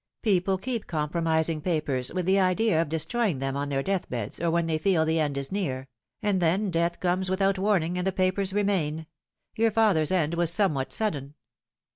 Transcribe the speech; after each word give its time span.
People 0.23 0.57
keep 0.57 0.87
com 0.87 1.09
promising 1.11 1.61
papers 1.61 2.11
with 2.11 2.25
the 2.25 2.39
idea 2.39 2.81
of 2.81 2.89
destroying 2.89 3.37
them 3.37 3.55
on 3.55 3.69
their 3.69 3.83
deathbeds, 3.83 4.41
or 4.41 4.49
when 4.49 4.65
they 4.65 4.79
feel 4.79 5.05
the 5.05 5.19
end 5.19 5.37
is 5.37 5.51
near; 5.51 5.87
and 6.23 6.41
then 6.41 6.71
death 6.71 6.99
comes 6.99 7.29
without 7.29 7.59
warning, 7.59 7.99
and 7.99 8.07
the 8.07 8.11
papers 8.11 8.51
remain. 8.51 9.05
Your 9.55 9.69
father's 9.69 10.09
end 10.11 10.33
was 10.33 10.51
somewhat 10.51 10.91
sudden." 10.91 11.35